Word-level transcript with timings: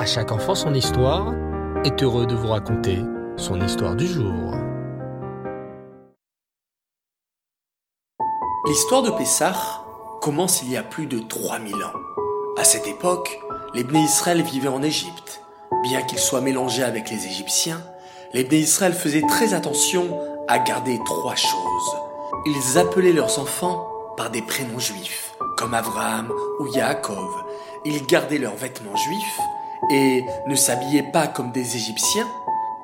À 0.00 0.06
chaque 0.06 0.32
enfant 0.32 0.54
son 0.54 0.72
histoire 0.72 1.34
est 1.84 2.02
heureux 2.02 2.24
de 2.24 2.34
vous 2.34 2.48
raconter 2.48 3.00
son 3.36 3.60
histoire 3.60 3.94
du 3.94 4.06
jour. 4.06 4.54
L'histoire 8.66 9.02
de 9.02 9.10
Pessah 9.10 9.84
commence 10.22 10.62
il 10.62 10.70
y 10.70 10.78
a 10.78 10.82
plus 10.82 11.04
de 11.04 11.18
3000 11.18 11.74
ans. 11.74 11.92
À 12.56 12.64
cette 12.64 12.86
époque, 12.86 13.38
les 13.74 13.84
Bné 13.84 13.98
Israël 13.98 14.40
vivaient 14.40 14.68
en 14.68 14.82
Égypte. 14.82 15.42
Bien 15.82 16.00
qu'ils 16.00 16.18
soient 16.18 16.40
mélangés 16.40 16.82
avec 16.82 17.10
les 17.10 17.26
Égyptiens, 17.26 17.82
les 18.32 18.44
Bné 18.44 18.56
Israël 18.56 18.94
faisaient 18.94 19.26
très 19.28 19.52
attention 19.52 20.18
à 20.48 20.60
garder 20.60 20.98
trois 21.04 21.36
choses. 21.36 21.96
Ils 22.46 22.78
appelaient 22.78 23.12
leurs 23.12 23.38
enfants 23.38 23.86
par 24.16 24.30
des 24.30 24.40
prénoms 24.40 24.78
juifs, 24.78 25.34
comme 25.58 25.74
Abraham 25.74 26.32
ou 26.58 26.68
Yaakov. 26.68 27.44
Ils 27.84 28.06
gardaient 28.06 28.38
leurs 28.38 28.56
vêtements 28.56 28.96
juifs 28.96 29.40
et 29.92 30.24
ne 30.46 30.54
s'habillaient 30.54 31.10
pas 31.12 31.26
comme 31.26 31.52
des 31.52 31.76
Égyptiens. 31.76 32.26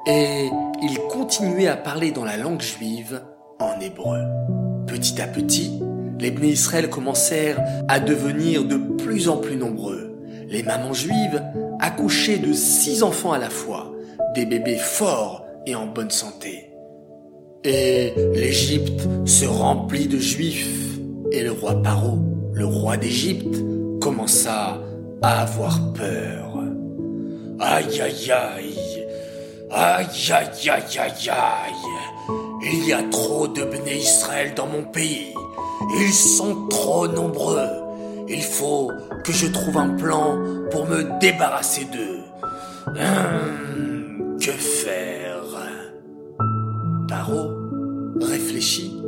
Et 0.07 0.49
ils 0.83 0.99
continuaient 1.11 1.67
à 1.67 1.77
parler 1.77 2.11
dans 2.11 2.25
la 2.25 2.37
langue 2.37 2.61
juive 2.63 3.23
en 3.59 3.81
hébreu. 3.81 4.21
Petit 4.87 5.21
à 5.21 5.27
petit, 5.27 5.81
les 6.19 6.31
Bné 6.31 6.49
Israël 6.49 6.89
commencèrent 6.89 7.63
à 7.89 8.01
devenir 8.01 8.65
de 8.65 8.77
plus 8.77 9.29
en 9.29 9.37
plus 9.37 9.57
nombreux. 9.57 10.17
Les 10.49 10.63
mamans 10.63 10.93
juives 10.93 11.43
accouchaient 11.81 12.39
de 12.39 12.53
six 12.53 13.03
enfants 13.03 13.33
à 13.33 13.39
la 13.39 13.51
fois, 13.51 13.93
des 14.35 14.47
bébés 14.47 14.77
forts 14.77 15.45
et 15.67 15.75
en 15.75 15.87
bonne 15.87 16.11
santé. 16.11 16.71
Et 17.65 18.13
l'Égypte 18.35 19.09
se 19.25 19.45
remplit 19.45 20.07
de 20.07 20.19
juifs, 20.19 20.99
et 21.33 21.43
le 21.43 21.51
roi 21.51 21.83
Paro, 21.83 22.19
le 22.53 22.65
roi 22.65 22.97
d'Égypte, 22.97 23.57
commença 24.01 24.79
à 25.23 25.43
avoir 25.43 25.93
peur. 25.93 26.66
Aïe 27.61 28.01
aïe 28.01 28.31
aïe, 28.31 29.07
aïe 29.71 30.33
aïe 30.33 30.71
aïe 30.71 30.99
aïe 30.99 31.31
aïe, 31.31 31.73
il 32.63 32.87
y 32.87 32.93
a 32.93 33.03
trop 33.05 33.49
de 33.49 33.65
Bné 33.65 33.97
Israël 33.97 34.53
dans 34.55 34.67
mon 34.67 34.83
pays. 34.85 35.35
Ils 35.99 36.13
sont 36.13 36.67
trop 36.69 37.09
nombreux. 37.09 37.69
Il 38.29 38.43
faut 38.43 38.91
que 39.25 39.33
je 39.33 39.47
trouve 39.47 39.79
un 39.79 39.91
plan 39.91 40.37
pour 40.71 40.87
me 40.87 41.19
débarrasser 41.21 41.85
d'eux. 41.85 42.21
Hum, 42.89 44.37
que 44.41 44.51
faire? 44.51 45.27
Paro 47.09 47.53
réfléchit 48.21 49.01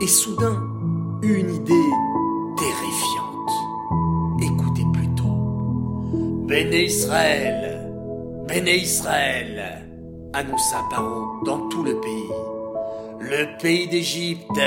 et 0.00 0.06
soudain 0.06 0.58
une 1.22 1.54
idée 1.54 1.90
terrifiante. 2.56 3.50
Écoutez 4.42 4.86
plutôt. 4.92 5.36
Béné 6.46 6.84
Israël, 6.84 7.71
Béné 8.52 8.76
Israël, 8.76 9.82
annonça 10.34 10.76
Paro 10.90 11.42
dans 11.46 11.70
tout 11.70 11.82
le 11.82 11.98
pays. 11.98 12.28
Le 13.18 13.58
pays 13.58 13.88
d'Égypte 13.88 14.60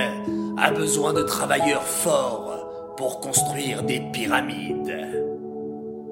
a 0.58 0.72
besoin 0.72 1.14
de 1.14 1.22
travailleurs 1.22 1.84
forts 1.84 2.96
pour 2.98 3.20
construire 3.20 3.84
des 3.84 4.00
pyramides. 4.12 4.92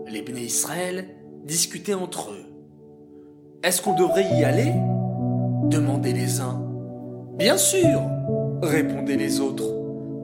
Les 0.07 0.21
Bné 0.21 0.41
Israël 0.41 1.07
discutaient 1.45 1.95
entre 1.95 2.29
eux. 2.29 2.45
Est-ce 3.63 3.81
qu'on 3.81 3.95
devrait 3.95 4.27
y 4.35 4.44
aller? 4.44 4.71
Demandaient 5.63 6.13
les 6.13 6.41
uns. 6.41 6.61
Bien 7.39 7.57
sûr, 7.57 8.03
répondaient 8.61 9.17
les 9.17 9.39
autres. 9.39 9.66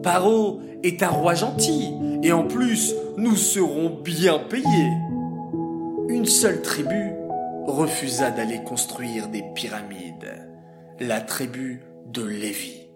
Paro 0.03 0.59
est 0.83 1.01
un 1.01 1.09
roi 1.09 1.33
gentil 1.33 1.95
et 2.21 2.31
en 2.31 2.43
plus, 2.43 2.93
nous 3.17 3.35
serons 3.35 3.89
bien 4.03 4.37
payés. 4.37 4.91
Une 6.09 6.27
seule 6.27 6.61
tribu 6.61 7.15
refusa 7.71 8.31
d'aller 8.31 8.63
construire 8.63 9.27
des 9.27 9.43
pyramides. 9.55 10.47
La 10.99 11.21
tribu 11.21 11.81
de 12.07 12.23
Lévi. 12.23 12.87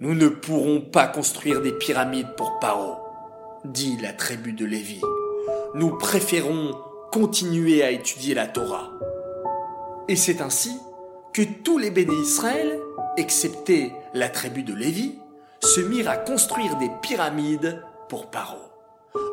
Nous 0.00 0.14
ne 0.14 0.28
pourrons 0.28 0.80
pas 0.80 1.06
construire 1.06 1.62
des 1.62 1.72
pyramides 1.72 2.34
pour 2.36 2.58
Paro, 2.58 2.96
dit 3.64 3.96
la 4.00 4.12
tribu 4.12 4.52
de 4.52 4.64
Lévi. 4.64 5.00
Nous 5.74 5.96
préférons 5.96 6.76
continuer 7.10 7.82
à 7.82 7.90
étudier 7.90 8.34
la 8.34 8.46
Torah. 8.46 8.90
Et 10.08 10.16
c'est 10.16 10.40
ainsi 10.40 10.76
que 11.32 11.42
tous 11.42 11.78
les 11.78 11.90
béné 11.90 12.14
Israël, 12.14 12.78
excepté 13.16 13.92
la 14.14 14.28
tribu 14.28 14.62
de 14.62 14.74
Lévi, 14.74 15.18
se 15.62 15.80
mirent 15.80 16.10
à 16.10 16.16
construire 16.16 16.76
des 16.76 16.90
pyramides 17.02 17.82
pour 18.08 18.30
Paro. 18.30 18.58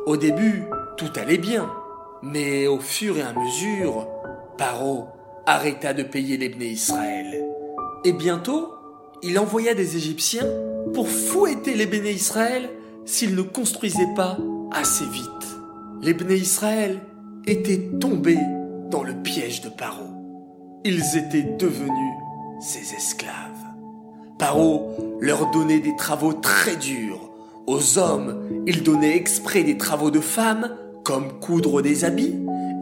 Au 0.06 0.16
début, 0.16 0.64
tout 0.96 1.12
allait 1.16 1.38
bien, 1.38 1.70
mais 2.22 2.66
au 2.66 2.78
fur 2.78 3.18
et 3.18 3.22
à 3.22 3.32
mesure, 3.32 4.08
Paro 4.56 5.06
arrêta 5.46 5.92
de 5.92 6.02
payer 6.02 6.36
les 6.36 6.48
Israël. 6.66 7.44
Et 8.04 8.12
bientôt, 8.12 8.68
il 9.22 9.38
envoya 9.38 9.74
des 9.74 9.96
Égyptiens 9.96 10.46
pour 10.92 11.08
fouetter 11.08 11.74
les 11.74 12.12
Israël 12.12 12.70
s'ils 13.04 13.34
ne 13.34 13.42
construisaient 13.42 14.14
pas 14.14 14.36
assez 14.72 15.04
vite. 15.06 15.28
Les 16.02 16.14
béné 16.14 16.34
Israël 16.34 17.00
étaient 17.46 17.90
tombés 18.00 18.38
dans 18.90 19.02
le 19.02 19.14
piège 19.14 19.62
de 19.62 19.68
Paro. 19.68 20.04
Ils 20.84 21.16
étaient 21.16 21.56
devenus 21.58 22.14
ses 22.60 22.94
esclaves. 22.94 23.32
Paro 24.38 25.18
leur 25.20 25.50
donnait 25.50 25.80
des 25.80 25.96
travaux 25.96 26.32
très 26.32 26.76
durs. 26.76 27.30
Aux 27.66 27.98
hommes, 27.98 28.62
il 28.66 28.82
donnait 28.82 29.16
exprès 29.16 29.62
des 29.62 29.78
travaux 29.78 30.10
de 30.10 30.20
femmes, 30.20 30.76
comme 31.02 31.38
coudre 31.40 31.80
des 31.80 32.04
habits, 32.04 32.34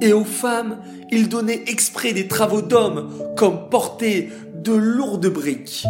et 0.03 0.13
aux 0.13 0.25
femmes, 0.25 0.79
il 1.13 1.29
donnait 1.29 1.63
exprès 1.69 2.13
des 2.13 2.27
travaux 2.27 2.61
d'hommes, 2.61 3.09
comme 3.37 3.69
porter 3.71 4.31
de 4.63 4.73
lourdes 4.73 5.29
briques. 5.29 5.87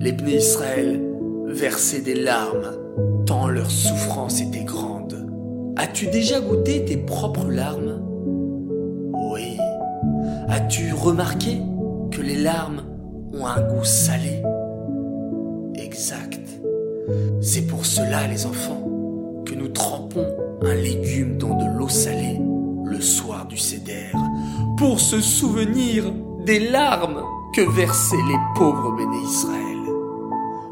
Les 0.00 0.10
Bné 0.10 0.36
Israël 0.36 1.00
versaient 1.46 2.00
des 2.00 2.16
larmes, 2.16 2.72
tant 3.24 3.46
leur 3.46 3.70
souffrance 3.70 4.40
était 4.40 4.64
grande. 4.64 5.28
As-tu 5.76 6.08
déjà 6.08 6.40
goûté 6.40 6.84
tes 6.84 6.96
propres 6.96 7.50
larmes? 7.50 8.02
Oui. 9.32 9.56
As-tu 10.48 10.92
remarqué 10.92 11.62
que 12.10 12.20
les 12.20 12.42
larmes 12.42 12.82
ont 13.32 13.46
un 13.46 13.60
goût 13.60 13.84
salé? 13.84 14.42
Exact. 15.76 16.40
C'est 17.40 17.68
pour 17.68 17.86
cela, 17.86 18.26
les 18.26 18.44
enfants, 18.44 18.88
que 19.46 19.54
nous 19.54 19.68
trempons 19.68 20.26
un 20.62 20.74
légume 20.74 21.38
dans 21.38 21.56
de 21.56 21.78
l'eau 21.78 21.88
salée 21.88 22.40
le 22.92 23.00
soir 23.00 23.46
du 23.46 23.56
cédère, 23.56 24.14
pour 24.76 25.00
se 25.00 25.18
souvenir 25.20 26.12
des 26.40 26.68
larmes 26.68 27.22
que 27.54 27.62
versaient 27.62 28.22
les 28.28 28.36
pauvres 28.54 28.92
béné 28.92 29.16
Israël. 29.24 29.78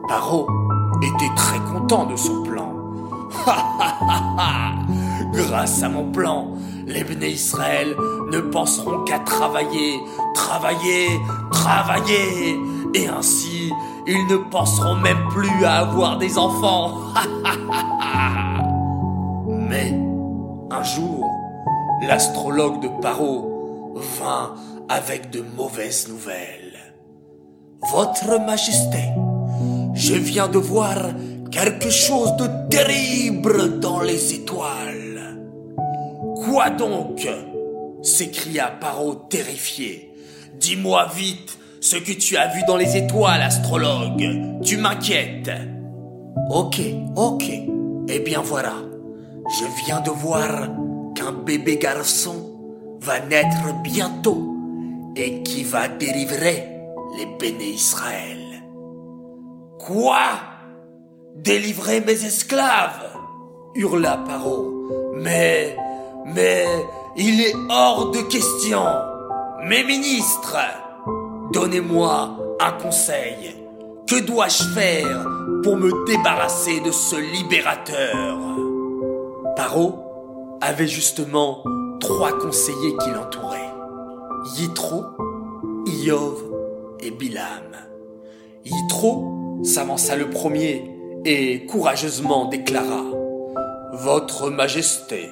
Paro 0.07 0.47
était 1.03 1.35
très 1.35 1.61
content 1.61 2.05
de 2.05 2.17
son 2.17 2.43
plan. 2.43 2.75
Grâce 5.33 5.83
à 5.83 5.89
mon 5.89 6.13
plan, 6.13 6.49
les 6.87 7.05
béné 7.05 7.29
Israël 7.29 7.97
ne 8.31 8.41
penseront 8.41 9.05
qu'à 9.05 9.21
travailler, 9.21 9.99
travailler, 10.35 11.09
travailler, 11.51 12.61
et 12.95 13.09
ainsi 13.09 13.73
ils 14.07 14.27
ne 14.27 14.37
penseront 14.37 14.97
même 14.97 15.27
plus 15.31 15.65
à 15.65 15.87
avoir 15.87 16.19
des 16.19 16.37
enfants. 16.37 16.99
Mais 19.49 19.99
un 20.71 20.83
jour, 20.83 21.20
l'astrologue 22.03 22.83
de 22.83 22.89
Paro 23.01 23.95
vint 24.19 24.55
avec 24.89 25.31
de 25.31 25.43
mauvaises 25.57 26.09
nouvelles. 26.09 26.95
Votre 27.93 28.41
Majesté, 28.45 29.13
je 29.95 30.15
viens 30.15 30.49
de 30.49 30.59
voir 30.59 30.97
quelque 31.51 31.91
chose 31.91 32.37
de 32.37 32.47
terrible 32.69 33.81
dans 33.81 34.01
les 34.01 34.35
étoiles. 34.35 35.39
Quoi 36.45 36.71
donc? 36.71 37.27
s'écria 38.03 38.69
Paro 38.81 39.15
terrifié. 39.15 40.15
Dis-moi 40.59 41.07
vite 41.15 41.59
ce 41.81 41.97
que 41.97 42.13
tu 42.13 42.37
as 42.37 42.49
vu 42.49 42.63
dans 42.67 42.77
les 42.77 42.97
étoiles, 42.97 43.43
astrologue. 43.43 44.61
Tu 44.63 44.77
m'inquiètes. 44.77 45.51
Ok, 46.51 46.81
ok. 47.17 47.45
Eh 48.09 48.19
bien 48.21 48.41
voilà. 48.43 48.75
Je 49.59 49.85
viens 49.85 50.01
de 50.01 50.11
voir 50.11 50.69
qu'un 51.15 51.33
bébé 51.33 51.77
garçon 51.77 52.97
va 53.01 53.21
naître 53.21 53.83
bientôt 53.83 54.55
et 55.17 55.43
qui 55.43 55.65
va 55.65 55.89
délivrer 55.89 56.69
les 57.17 57.27
béné 57.39 57.65
Israël. 57.65 58.63
Quoi? 59.79 60.21
Délivrer 61.37 62.01
mes 62.01 62.25
esclaves? 62.25 63.11
hurla 63.75 64.19
Paro. 64.27 65.13
Mais, 65.15 65.77
mais, 66.27 66.67
il 67.17 67.41
est 67.41 67.55
hors 67.69 68.11
de 68.11 68.21
question. 68.23 68.83
Mes 69.65 69.85
ministres, 69.85 70.57
donnez-moi 71.53 72.37
un 72.61 72.73
conseil. 72.73 73.57
Que 74.07 74.21
dois-je 74.21 74.65
faire 74.75 75.27
pour 75.63 75.77
me 75.77 76.07
débarrasser 76.07 76.81
de 76.81 76.91
ce 76.91 77.17
libérateur? 77.17 78.39
Paro 79.57 80.10
avait 80.61 80.89
justement 80.89 81.65
trois 82.01 82.39
conseillers 82.39 82.97
qui 83.03 83.11
l'entouraient. 83.11 83.73
Yitro, 84.57 85.05
Iov 85.87 86.43
et 87.01 87.11
Bilam. 87.11 87.77
Yitro 88.65 89.61
s'avança 89.63 90.17
le 90.17 90.31
premier 90.31 90.91
et 91.25 91.67
courageusement 91.67 92.47
déclara 92.47 93.05
Votre 93.93 94.51
Majesté, 94.51 95.31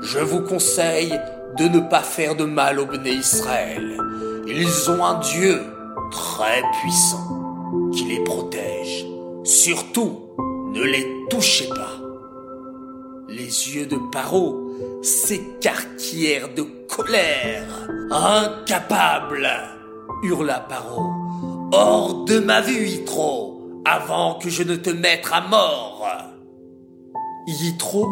je 0.00 0.18
vous 0.18 0.40
conseille 0.40 1.18
de 1.58 1.68
ne 1.68 1.80
pas 1.80 2.02
faire 2.02 2.34
de 2.34 2.44
mal 2.44 2.78
au 2.80 2.86
Béné 2.86 3.10
Israël. 3.10 3.98
Ils 4.46 4.90
ont 4.90 5.04
un 5.04 5.18
Dieu 5.20 5.60
très 6.10 6.62
puissant 6.80 7.90
qui 7.92 8.04
les 8.04 8.20
protège. 8.24 9.06
Surtout, 9.44 10.20
ne 10.72 10.82
les 10.82 11.06
touchez 11.30 11.68
pas. 11.68 11.91
Yeux 13.52 13.84
de 13.84 13.98
Paro 14.10 14.70
s'écarquillèrent 15.02 16.54
de 16.54 16.62
colère. 16.88 17.86
Incapable 18.10 19.46
hurla 20.22 20.60
Paro. 20.60 21.10
Hors 21.72 22.24
de 22.24 22.38
ma 22.38 22.62
vue, 22.62 22.86
Yitro, 22.86 23.82
avant 23.84 24.38
que 24.38 24.48
je 24.48 24.62
ne 24.62 24.76
te 24.76 24.88
mette 24.88 25.28
à 25.30 25.42
mort. 25.42 26.08
Yitro, 27.46 28.06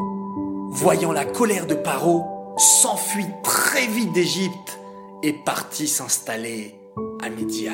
voyant 0.73 1.13
la 1.13 1.25
colère 1.25 1.67
de 1.67 1.75
Paro, 1.75 2.55
s'enfuit 2.59 3.33
très 3.43 3.87
vite 3.87 4.13
d'Égypte 4.13 4.79
et 5.23 5.33
partit 5.33 5.89
s'installer 5.89 6.75
à 7.23 7.31
Midian. 7.31 7.73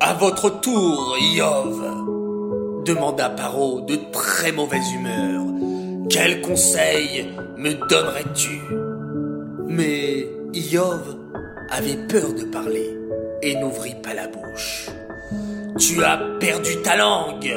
À 0.00 0.14
votre 0.14 0.60
tour, 0.60 1.16
Iov, 1.20 2.82
demanda 2.84 3.30
Paro 3.30 3.80
de 3.82 3.96
très 4.12 4.50
mauvaise 4.50 4.92
humeur. 4.92 5.49
Quel 6.10 6.40
conseil 6.40 7.24
me 7.56 7.74
donnerais-tu? 7.88 8.60
Mais 9.68 10.26
Iov 10.52 11.16
avait 11.70 12.04
peur 12.08 12.32
de 12.34 12.42
parler 12.50 12.96
et 13.42 13.54
n'ouvrit 13.54 13.94
pas 14.02 14.12
la 14.14 14.26
bouche. 14.26 14.88
Tu 15.78 16.02
as 16.02 16.18
perdu 16.40 16.82
ta 16.82 16.96
langue, 16.96 17.54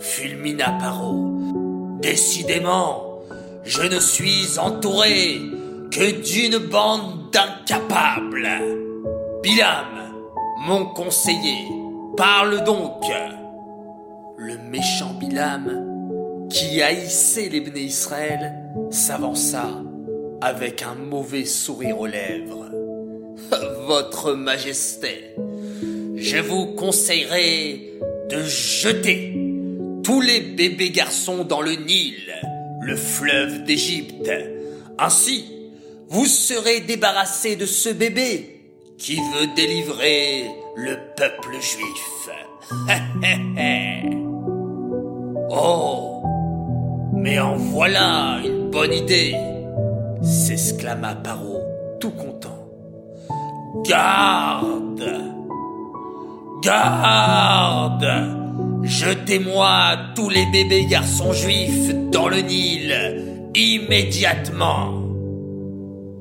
fulmina 0.00 0.72
Paro. 0.80 1.38
Décidément, 2.00 3.20
je 3.64 3.82
ne 3.82 4.00
suis 4.00 4.58
entouré 4.58 5.42
que 5.90 6.22
d'une 6.22 6.66
bande 6.70 7.30
d'incapables. 7.30 8.48
Bilam, 9.42 10.14
mon 10.66 10.86
conseiller, 10.86 11.68
parle 12.16 12.64
donc. 12.64 13.04
Le 14.38 14.56
méchant 14.70 15.12
Bilam, 15.20 15.91
qui 16.52 16.82
haïssait 16.82 17.48
les 17.48 17.60
Israël, 17.80 18.52
s'avança 18.90 19.70
avec 20.42 20.82
un 20.82 20.94
mauvais 20.94 21.46
sourire 21.46 21.98
aux 21.98 22.06
lèvres. 22.06 22.70
Votre 23.86 24.34
Majesté, 24.34 25.34
je 26.16 26.36
vous 26.38 26.74
conseillerais 26.74 27.80
de 28.28 28.42
jeter 28.44 29.34
tous 30.04 30.20
les 30.20 30.40
bébés 30.40 30.90
garçons 30.90 31.44
dans 31.44 31.62
le 31.62 31.72
Nil, 31.72 32.34
le 32.82 32.96
fleuve 32.96 33.64
d'Égypte. 33.64 34.30
Ainsi, 34.98 35.46
vous 36.08 36.26
serez 36.26 36.80
débarrassé 36.80 37.56
de 37.56 37.66
ce 37.66 37.88
bébé 37.88 38.60
qui 38.98 39.16
veut 39.16 39.48
délivrer 39.56 40.44
le 40.76 40.98
peuple 41.16 41.54
juif. 41.60 42.28
oh, 45.50 46.21
mais 47.12 47.38
en 47.38 47.56
voilà 47.56 48.40
une 48.44 48.70
bonne 48.70 48.92
idée, 48.92 49.34
s'exclama 50.22 51.14
Paro, 51.16 51.60
tout 52.00 52.10
content. 52.10 52.68
Garde 53.84 55.04
Garde 56.62 58.06
Jetez-moi 58.82 59.96
tous 60.14 60.28
les 60.28 60.44
bébés 60.52 60.86
garçons 60.86 61.32
juifs 61.32 61.94
dans 62.10 62.28
le 62.28 62.38
Nil, 62.38 63.50
immédiatement 63.54 65.02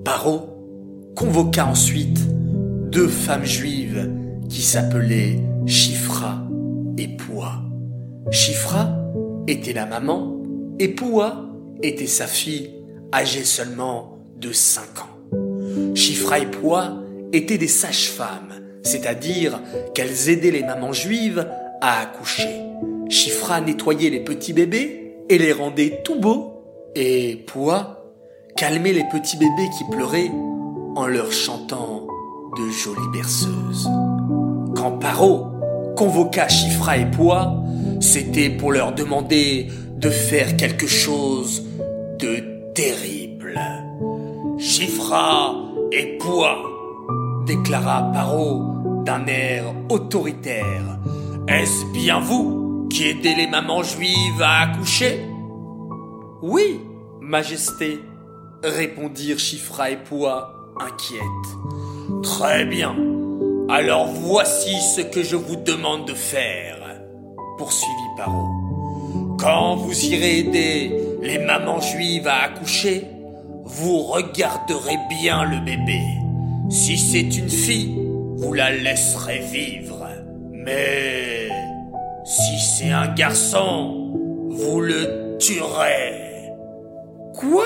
Paro 0.05 0.47
convoqua 1.15 1.65
ensuite 1.65 2.19
deux 2.91 3.07
femmes 3.07 3.45
juives 3.45 4.09
qui 4.49 4.61
s'appelaient 4.61 5.39
Chifra 5.65 6.39
et 6.97 7.07
Poua. 7.07 7.61
Chifra 8.31 8.89
était 9.47 9.73
la 9.73 9.85
maman 9.85 10.40
et 10.81 10.87
Poua 10.87 11.45
était 11.83 12.07
sa 12.07 12.25
fille 12.25 12.71
âgée 13.13 13.43
seulement 13.43 14.17
de 14.35 14.51
5 14.51 14.81
ans. 14.97 15.93
Chifra 15.93 16.39
et 16.39 16.47
Poua 16.47 16.95
étaient 17.31 17.59
des 17.59 17.67
sages-femmes, 17.67 18.55
c'est-à-dire 18.81 19.61
qu'elles 19.93 20.29
aidaient 20.29 20.49
les 20.49 20.63
mamans 20.63 20.91
juives 20.91 21.47
à 21.81 22.01
accoucher. 22.01 22.49
Chifra 23.09 23.61
nettoyait 23.61 24.09
les 24.09 24.21
petits 24.21 24.53
bébés 24.53 25.17
et 25.29 25.37
les 25.37 25.53
rendait 25.53 26.01
tout 26.03 26.19
beaux, 26.19 26.63
et 26.95 27.43
Poua 27.45 28.03
calmait 28.57 28.93
les 28.93 29.05
petits 29.11 29.37
bébés 29.37 29.69
qui 29.77 29.83
pleuraient 29.95 30.31
en 30.95 31.05
leur 31.05 31.31
chantant 31.31 32.07
de 32.57 32.71
jolies 32.71 33.11
berceuses. 33.13 33.87
Quand 34.75 34.93
Paro 34.93 35.45
convoqua 35.95 36.47
Chifra 36.47 36.97
et 36.97 37.05
Poua, 37.05 37.63
c'était 37.99 38.49
pour 38.49 38.71
leur 38.71 38.93
demander 38.93 39.67
de 40.01 40.09
faire 40.09 40.57
quelque 40.57 40.87
chose 40.87 41.63
de 42.17 42.73
terrible. 42.73 43.59
Chifra 44.57 45.55
et 45.91 46.17
Poua, 46.17 46.57
déclara 47.45 48.11
Paro 48.11 48.63
d'un 49.05 49.27
air 49.27 49.65
autoritaire. 49.89 50.99
Est-ce 51.47 51.85
bien 51.93 52.19
vous 52.19 52.87
qui 52.89 53.09
aidez 53.09 53.35
les 53.35 53.47
mamans 53.47 53.83
juives 53.83 54.41
à 54.41 54.61
accoucher? 54.61 55.23
Oui, 56.41 56.81
Majesté, 57.21 57.99
répondirent 58.63 59.39
Chifra 59.39 59.91
et 59.91 59.97
Poua 59.97 60.55
inquiètes. 60.79 62.23
Très 62.23 62.65
bien. 62.65 62.95
Alors 63.69 64.07
voici 64.07 64.75
ce 64.95 65.01
que 65.01 65.21
je 65.21 65.35
vous 65.35 65.57
demande 65.57 66.07
de 66.07 66.13
faire, 66.15 66.79
poursuivit 67.57 68.15
Paro. 68.17 68.60
Quand 69.41 69.75
vous 69.75 70.05
irez 70.05 70.37
aider 70.37 70.91
les 71.23 71.39
mamans 71.39 71.81
juives 71.81 72.27
à 72.27 72.43
accoucher, 72.43 73.07
vous 73.63 74.03
regarderez 74.03 74.99
bien 75.09 75.45
le 75.45 75.65
bébé. 75.65 75.99
Si 76.69 76.95
c'est 76.95 77.35
une 77.39 77.49
fille, 77.49 77.97
vous 78.35 78.53
la 78.53 78.69
laisserez 78.69 79.39
vivre. 79.39 80.07
Mais 80.51 81.49
si 82.23 82.59
c'est 82.59 82.91
un 82.91 83.07
garçon, 83.15 84.13
vous 84.51 84.79
le 84.79 85.37
tuerez. 85.39 86.51
Quoi? 87.33 87.65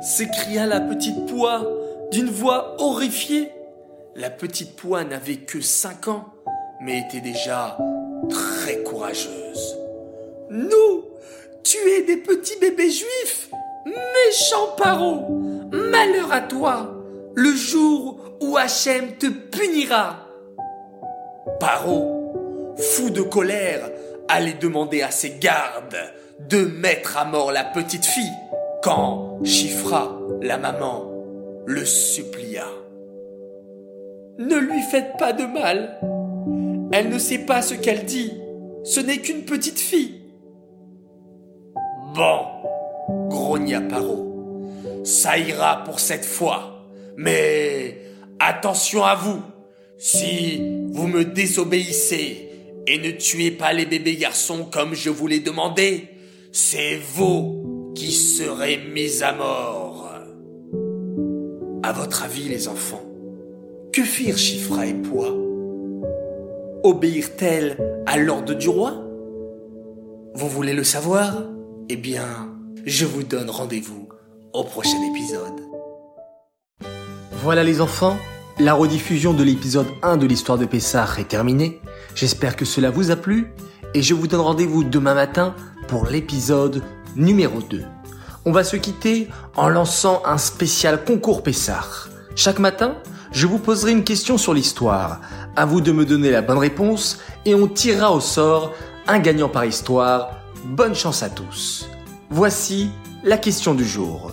s'écria 0.00 0.66
la 0.66 0.80
petite 0.80 1.26
poix 1.26 1.66
d'une 2.12 2.30
voix 2.30 2.76
horrifiée. 2.78 3.50
La 4.14 4.30
petite 4.30 4.76
poix 4.76 5.02
n'avait 5.02 5.36
que 5.36 5.60
cinq 5.60 6.06
ans, 6.06 6.26
mais 6.80 7.00
était 7.00 7.20
déjà 7.20 7.76
très 8.28 8.84
courageuse. 8.84 9.79
Nous, 10.50 11.04
tuer 11.62 12.02
des 12.02 12.16
petits 12.16 12.58
bébés 12.60 12.90
juifs 12.90 13.50
Méchant 13.86 14.74
paro 14.76 15.28
Malheur 15.70 16.32
à 16.32 16.40
toi 16.40 16.92
Le 17.34 17.52
jour 17.52 18.18
où 18.40 18.56
Hachem 18.56 19.16
te 19.16 19.26
punira 19.26 20.26
Paro, 21.58 22.74
fou 22.76 23.10
de 23.10 23.22
colère, 23.22 23.90
allait 24.28 24.54
demander 24.54 25.02
à 25.02 25.10
ses 25.10 25.38
gardes 25.38 25.98
de 26.48 26.64
mettre 26.64 27.18
à 27.18 27.24
mort 27.24 27.52
la 27.52 27.64
petite 27.64 28.04
fille 28.04 28.32
quand 28.82 29.38
Chifra, 29.44 30.18
la 30.42 30.58
maman, 30.58 31.10
le 31.66 31.84
supplia. 31.84 32.66
Ne 34.38 34.56
lui 34.56 34.82
faites 34.82 35.16
pas 35.18 35.32
de 35.32 35.44
mal. 35.44 35.98
Elle 36.92 37.10
ne 37.10 37.18
sait 37.18 37.40
pas 37.40 37.62
ce 37.62 37.74
qu'elle 37.74 38.04
dit. 38.04 38.32
Ce 38.84 39.00
n'est 39.00 39.18
qu'une 39.18 39.44
petite 39.44 39.78
fille. 39.78 40.19
Bon, 42.14 42.46
grogna 43.28 43.80
Paro. 43.80 44.26
Ça 45.04 45.38
ira 45.38 45.84
pour 45.84 46.00
cette 46.00 46.24
fois. 46.24 46.86
Mais 47.16 47.98
attention 48.38 49.04
à 49.04 49.14
vous. 49.14 49.42
Si 49.98 50.60
vous 50.92 51.06
me 51.06 51.24
désobéissez 51.24 52.48
et 52.86 52.98
ne 52.98 53.10
tuez 53.10 53.50
pas 53.50 53.72
les 53.72 53.86
bébés 53.86 54.16
garçons 54.16 54.64
comme 54.64 54.94
je 54.94 55.10
vous 55.10 55.26
l'ai 55.26 55.40
demandé, 55.40 56.08
c'est 56.52 56.96
vous 56.96 57.92
qui 57.94 58.12
serez 58.12 58.78
mis 58.78 59.22
à 59.22 59.32
mort. 59.32 60.08
À 61.82 61.92
votre 61.92 62.24
avis, 62.24 62.48
les 62.48 62.68
enfants, 62.68 63.02
que 63.92 64.02
firent 64.02 64.38
Chifra 64.38 64.86
et 64.86 64.94
Pois 64.94 65.34
Obéirent-elles 66.82 67.76
à 68.06 68.16
l'ordre 68.16 68.54
du 68.54 68.68
roi? 68.68 68.94
Vous 70.34 70.48
voulez 70.48 70.72
le 70.72 70.84
savoir? 70.84 71.42
Eh 71.92 71.96
bien, 71.96 72.54
je 72.86 73.04
vous 73.04 73.24
donne 73.24 73.50
rendez-vous 73.50 74.08
au 74.52 74.62
prochain 74.62 75.02
épisode. 75.10 75.60
Voilà 77.42 77.64
les 77.64 77.80
enfants, 77.80 78.16
la 78.60 78.74
rediffusion 78.74 79.34
de 79.34 79.42
l'épisode 79.42 79.88
1 80.04 80.16
de 80.16 80.26
l'histoire 80.28 80.56
de 80.56 80.66
Pessah 80.66 81.08
est 81.18 81.26
terminée. 81.26 81.80
J'espère 82.14 82.54
que 82.54 82.64
cela 82.64 82.90
vous 82.90 83.10
a 83.10 83.16
plu 83.16 83.52
et 83.92 84.02
je 84.02 84.14
vous 84.14 84.28
donne 84.28 84.38
rendez-vous 84.38 84.84
demain 84.84 85.14
matin 85.14 85.56
pour 85.88 86.06
l'épisode 86.06 86.84
numéro 87.16 87.60
2. 87.60 87.82
On 88.44 88.52
va 88.52 88.62
se 88.62 88.76
quitter 88.76 89.26
en 89.56 89.68
lançant 89.68 90.22
un 90.24 90.38
spécial 90.38 91.02
concours 91.02 91.42
Pessah. 91.42 92.06
Chaque 92.36 92.60
matin, 92.60 92.98
je 93.32 93.48
vous 93.48 93.58
poserai 93.58 93.90
une 93.90 94.04
question 94.04 94.38
sur 94.38 94.54
l'histoire. 94.54 95.22
À 95.56 95.66
vous 95.66 95.80
de 95.80 95.90
me 95.90 96.04
donner 96.04 96.30
la 96.30 96.42
bonne 96.42 96.58
réponse 96.58 97.18
et 97.44 97.56
on 97.56 97.66
tirera 97.66 98.12
au 98.12 98.20
sort 98.20 98.74
un 99.08 99.18
gagnant 99.18 99.48
par 99.48 99.64
histoire. 99.64 100.39
Bonne 100.64 100.94
chance 100.94 101.22
à 101.22 101.30
tous. 101.30 101.88
Voici 102.28 102.90
la 103.24 103.38
question 103.38 103.74
du 103.74 103.84
jour. 103.84 104.32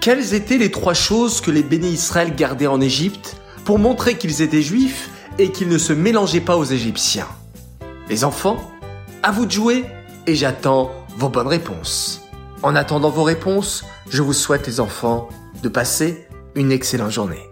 Quelles 0.00 0.34
étaient 0.34 0.58
les 0.58 0.70
trois 0.70 0.92
choses 0.92 1.40
que 1.40 1.50
les 1.50 1.62
bénis 1.62 1.92
Israël 1.92 2.34
gardaient 2.36 2.66
en 2.66 2.80
Égypte 2.80 3.36
pour 3.64 3.78
montrer 3.78 4.18
qu'ils 4.18 4.42
étaient 4.42 4.62
juifs 4.62 5.08
et 5.38 5.50
qu'ils 5.50 5.68
ne 5.68 5.78
se 5.78 5.94
mélangeaient 5.94 6.42
pas 6.42 6.58
aux 6.58 6.64
Égyptiens? 6.64 7.28
Les 8.10 8.24
enfants, 8.24 8.58
à 9.22 9.32
vous 9.32 9.46
de 9.46 9.52
jouer 9.52 9.86
et 10.26 10.34
j'attends 10.34 10.90
vos 11.16 11.30
bonnes 11.30 11.48
réponses. 11.48 12.20
En 12.62 12.76
attendant 12.76 13.10
vos 13.10 13.22
réponses, 13.22 13.84
je 14.10 14.20
vous 14.20 14.34
souhaite 14.34 14.66
les 14.66 14.80
enfants 14.80 15.28
de 15.62 15.68
passer 15.70 16.26
une 16.54 16.72
excellente 16.72 17.10
journée. 17.10 17.48